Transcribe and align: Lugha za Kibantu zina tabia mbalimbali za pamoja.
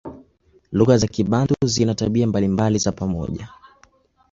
Lugha 0.71 0.97
za 0.97 1.07
Kibantu 1.07 1.55
zina 1.65 1.95
tabia 1.95 2.27
mbalimbali 2.27 2.77
za 2.77 2.91
pamoja. 2.91 3.47